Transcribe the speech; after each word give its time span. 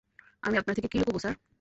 আমি 0.43 0.55
আপনার 0.57 0.75
থেকে 0.77 0.89
কি 0.91 0.97
লুকাবো, 0.99 1.19
স্যার? 1.19 1.35